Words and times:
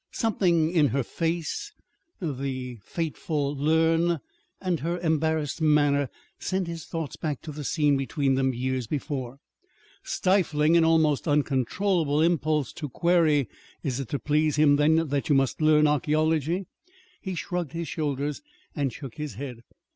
Something 0.09 0.71
in 0.71 0.87
her 0.87 1.03
face, 1.03 1.73
the 2.19 2.79
fateful 2.81 3.55
"learn," 3.55 4.17
and 4.59 4.79
her 4.79 4.97
embarrassed 4.99 5.61
manner, 5.61 6.09
sent 6.39 6.65
his 6.65 6.85
thoughts 6.85 7.17
back 7.17 7.39
to 7.43 7.51
the 7.51 7.63
scene 7.63 7.97
between 7.97 8.33
them 8.33 8.51
years 8.51 8.87
before. 8.87 9.37
Stifling 10.01 10.75
an 10.75 10.83
almost 10.83 11.27
uncontrollable 11.27 12.19
impulse 12.19 12.73
to 12.73 12.89
query, 12.89 13.47
"Is 13.83 13.99
it 13.99 14.09
to 14.09 14.17
please 14.17 14.55
him, 14.55 14.77
then, 14.77 15.09
that 15.09 15.29
you 15.29 15.35
must 15.35 15.61
learn 15.61 15.85
archæology?" 15.85 16.65
he 17.21 17.35
shrugged 17.35 17.73
his 17.73 17.87
shoulders 17.87 18.41
and 18.75 18.91
shook 18.91 19.17
his 19.17 19.35
head. 19.35 19.59